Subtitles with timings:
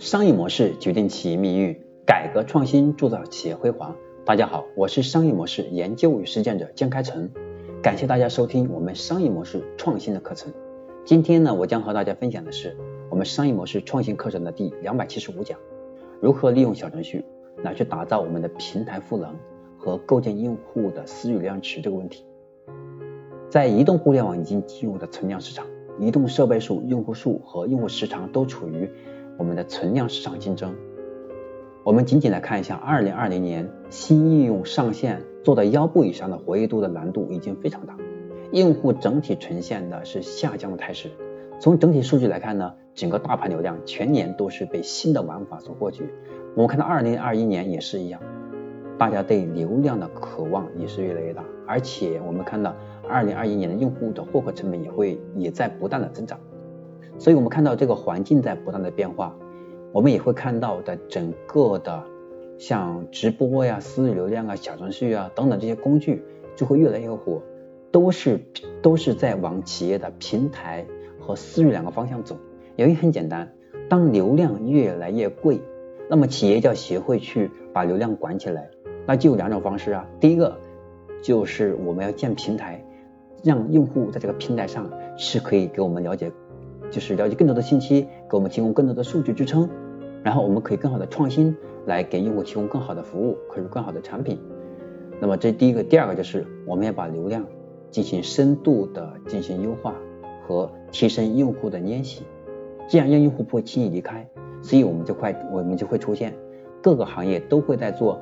[0.00, 3.94] 商业模式决定企业命运，改革创新铸造企业辉煌。
[4.24, 7.28] 大家好，我是商业模式研究与实践者江开成，
[7.82, 10.50] 感谢大家收听我们商业模式创新的课程。
[11.04, 12.74] 今天呢，我将和大家分享的是
[13.10, 15.58] 我们商业模式创新课程的第两百七十五讲，
[16.18, 17.22] 如何利用小程序
[17.62, 19.36] 来去打造我们的平台赋能
[19.76, 22.24] 和构建用户的私域流量池这个问题。
[23.50, 25.66] 在移动互联网已经进入的存量市场。
[25.98, 28.88] 移动设备数、用户数和用户时长都处于
[29.40, 30.76] 我们的存量市场竞争。
[31.82, 37.96] 我们仅仅来看一下，二零二零年新应用上线做到腰部以上的活跃度的难度已经非常大，
[38.52, 41.08] 用户整体呈现的是下降的态势。
[41.58, 46.04] 从整体数据来看呢，整个大盘流量全年都是被新的玩法所获取。
[46.54, 48.20] 我们看到二零二一年也是一样，
[48.98, 52.76] 大家对流量的渴望也是越来越大，而且我们看到。
[53.12, 56.38] 二零二一年的用户的获客成本也会也在不断的增长，
[57.20, 59.36] 所以我们看到这个环境在不断的变化，
[59.92, 62.02] 我们也会看到的整个的
[62.58, 66.24] 像直播呀、私域流量啊、小程序啊等等这些工具
[66.56, 67.42] 就会越来越火，
[67.92, 68.40] 都是
[68.80, 70.86] 都是在往企业的平台
[71.18, 72.38] 和私域两个方向走。
[72.76, 73.52] 原因很简单，
[73.90, 75.60] 当流量越来越贵，
[76.08, 78.70] 那么企业就要学会去把流量管起来，
[79.06, 80.58] 那就有两种方式啊，第一个
[81.22, 82.82] 就是我们要建平台。
[83.42, 86.30] 让用户在这个平台上是可以给我们了解，
[86.90, 89.68] 就是了解更多的信息，给我们提供更多的数据支撑，
[90.22, 94.38] 然后我们可以更好的创新，来给用户提供更好的服务，可是更好的产品。
[95.20, 97.44] 那么这第一个，第二个就是我们要把流量
[97.90, 99.94] 进行深度的进行优化
[100.46, 102.24] 和提升用户的粘性，
[102.88, 104.28] 这样让用户不会轻易离开。
[104.62, 106.34] 所以我们就快，我们就会出现
[106.82, 108.18] 各个行业都会在做，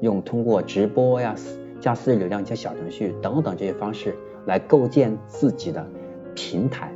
[0.00, 1.36] 用通过直播呀、
[1.80, 4.16] 加私流量、加小程序等等这些方式。
[4.44, 5.86] 来构建自己的
[6.34, 6.92] 平台，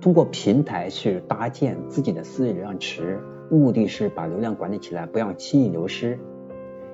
[0.00, 6.18] 通过平台去搭建自己的私域流量池，目的是把流量管理起来，不要轻易流失。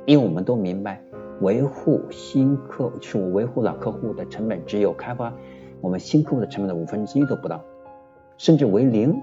[0.07, 1.03] 因为我们都明白，
[1.41, 5.33] 维护新客就是我维护老客户的成本只有开发
[5.81, 7.63] 我们新客户的成本的五分之一都不到，
[8.39, 9.21] 甚至为零。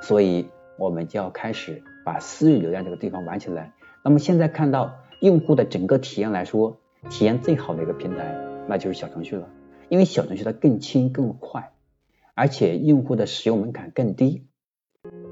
[0.00, 3.72] 所以，我们就要开始把私域流量这个地方玩起来。
[4.04, 6.76] 那么现在看到用户的整个体验来说，
[7.08, 8.36] 体验最好的一个平台，
[8.66, 9.48] 那就是小程序了。
[9.88, 11.70] 因为小程序它更轻更快，
[12.34, 14.46] 而且用户的使用门槛更低，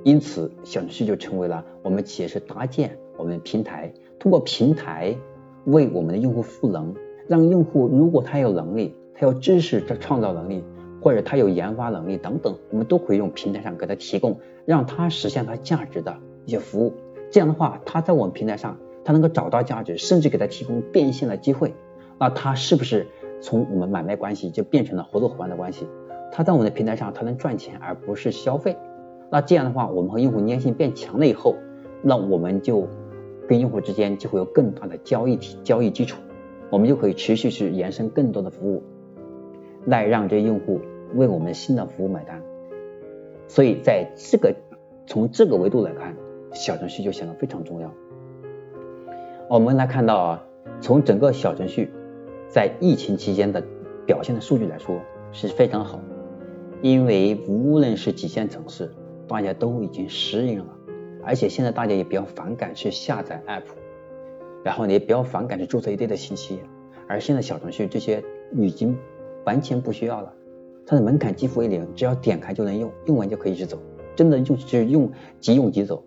[0.05, 5.16] 因此小程序就成为了我们企业是搭建我们平台，通过平台
[5.65, 6.94] 为我们的用户赋能，
[7.27, 10.62] 让用户如果他有能力，他有知识的创造能力，
[11.00, 16.93] 或者他有研发能力等等，我们都可以用平台上给他提供，让他实现他价值的一些服务。
[17.31, 21.75] 这样的话，他在我们平台上，他能够找到价值，甚至给他提供变现的机会，
[22.19, 23.06] 那他是不是？
[23.43, 25.87] 从我们买卖关系就变成了合作伙伴的关系，
[26.32, 28.76] 他在我们的平台上他能赚钱而不是消费，
[29.30, 31.56] 那这样的话我们和用户粘性变强了以后，
[32.02, 32.86] 那我们就
[33.48, 36.20] 跟用户之间就会有更大的交易体交易基础，
[36.70, 38.82] 我们就可以持续去延伸更多的服务，
[39.84, 40.80] 来让这些用户
[41.14, 42.42] 为我们新的服务买单。
[43.48, 44.54] 所以在这个
[45.06, 46.16] 从这个维度来看，
[46.52, 47.92] 小程序就显得非常重要。
[49.48, 50.44] 我们来看到啊，
[50.80, 51.91] 从整个小程序。
[52.52, 53.62] 在疫情期间的
[54.04, 54.98] 表现的数据来说
[55.30, 56.00] 是非常好，
[56.82, 58.91] 因为无论是几线城市，
[59.28, 60.66] 大家都已经适应了，
[61.22, 63.62] 而且现在大家也比较反感去下载 app，
[64.64, 66.60] 然后也比较反感去注册一堆的信息，
[67.06, 68.96] 而现在小程序这些已经
[69.44, 70.32] 完全不需要了，
[70.86, 73.78] 它的门槛几乎为零，只要点开就能用，用完就可以去走，
[74.16, 76.02] 真的用就是用即用即走，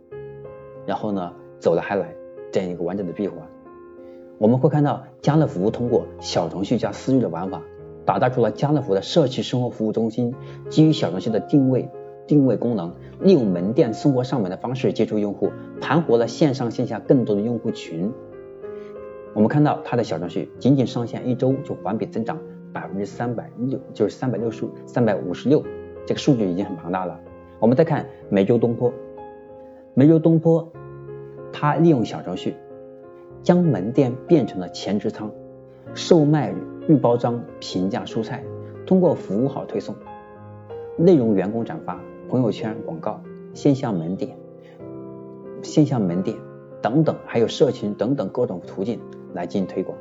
[0.88, 2.13] 然后呢走了还来
[2.51, 3.38] 这样一个完整的闭环。
[4.40, 7.61] 我们会看到家乐福通过小程序加私域的玩法，
[8.06, 10.34] 打造出了家乐福的社区生活服务中心。
[10.69, 11.90] 基于小程序的定位
[12.28, 18.12] 定位功能，利用门店送货上门的方式接触用户，盘活了线上线下更多的用户群。
[19.34, 22.38] 我们看到它的小程序仅仅上线一周就环比增长
[22.72, 25.64] 百分之三百六，就是三百六十三百五十六，
[26.06, 27.20] 这个数据已经很庞大了。
[27.59, 28.94] 我们再看梅州东坡，
[29.94, 30.72] 梅州东坡，
[31.52, 32.55] 它利用小程序。
[33.41, 35.29] 将门店变成了前置仓，
[35.94, 36.53] 售卖
[36.88, 38.44] 预包装平价蔬菜，
[38.85, 39.96] 通过服务号推送、
[40.97, 42.00] 内容员工转发、
[42.30, 43.22] 朋友圈广告、
[43.53, 44.38] 线下门店、
[45.62, 46.38] 线下门店
[46.82, 49.00] 等等，还有社群等等各种途径
[49.34, 49.97] 来进行推广。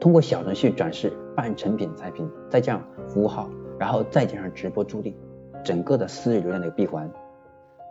[0.00, 5.14] 通过小程序转示半成品产品，再加上服务号，然后再加上直播助力，
[5.64, 7.10] 整个的私域流量的闭环，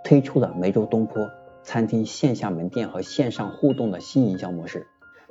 [0.04, 1.30] 推出了梅州东坡。
[1.64, 4.88] 餐厅线下门店和线上互动的新营销模式，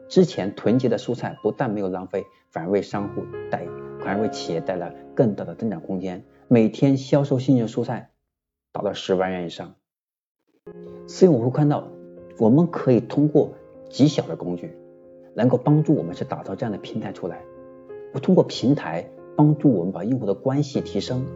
[0.09, 3.67] 之前囤积的蔬菜不但没有浪费，反而为商户带，
[4.01, 6.25] 反而为企业带来更大的增长空间。
[6.49, 8.11] 每天销售新鲜蔬菜
[8.73, 9.75] 达到十万元以上。
[11.09, 11.89] 所以我会看到，
[12.39, 13.53] 我们可以通过
[13.91, 14.77] 极小的工具，
[15.35, 17.41] 能够帮助我们去打造这样的平台出来。
[18.13, 21.27] 我通过平台帮助我们把用户的关系提升，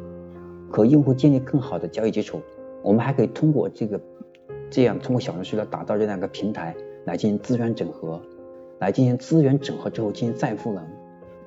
[0.71, 2.41] 和用户建立更好的交易基础。
[2.83, 4.01] 我们还可以通过这个
[4.71, 6.75] 这样通过小程序来打造这样一个平台
[7.05, 8.21] 来进行资源整合，
[8.81, 10.85] 来进行资源整合之后进行再赋能，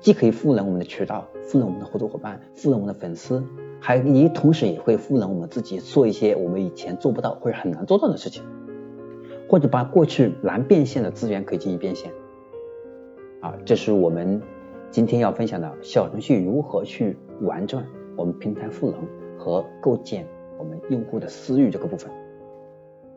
[0.00, 3.44] 既可以赋能我们的渠道，赋能我们的合作伙伴，赋能我们的粉丝。
[3.80, 8.42] 还也同时也会赋能我们自己做一些我们以前做不到或者很难做到的事情，
[9.46, 12.10] 或者把过去难变现的资源可以进行变现。
[13.40, 14.40] 啊，这是我们
[14.90, 17.84] 今天要分享的小程序如何去玩转
[18.16, 18.98] 我们平台赋能
[19.38, 20.26] 和构建
[20.56, 22.10] 我们用户的私域这个部分。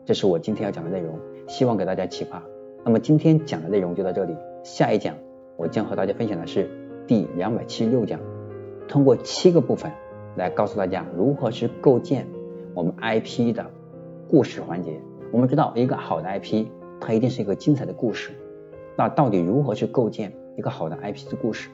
[0.04, 2.42] 这是我今天要讲的内容，希望给大家启发。
[2.84, 5.14] 那么今天讲的内容就到这里，下一讲
[5.56, 6.68] 我将和大家分享的是
[7.06, 8.20] 第两百七十六讲，
[8.88, 9.90] 通过七个部分。
[10.36, 12.24] 来告诉大家如何去构建
[12.72, 13.66] 我们 IP 的
[14.28, 15.00] 故事环节。
[15.32, 16.66] 我们知道一个好的 IP，
[17.00, 18.30] 它一定是一个精彩的故事。
[18.96, 21.70] 那到底如何去构建一个好的 IP 的故事？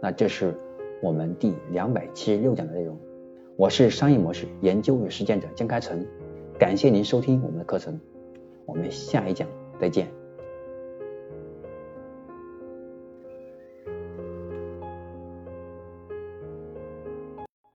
[0.00, 0.54] 那这是
[1.02, 2.96] 我们第两百七十六讲的内容。
[3.56, 6.06] 我是商业模式研究与实践者江开成，
[6.56, 7.98] 感谢您收听我们的课程。
[8.64, 9.48] 我们下一讲
[9.80, 10.17] 再见。